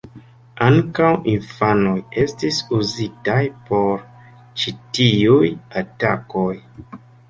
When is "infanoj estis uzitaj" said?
1.33-3.39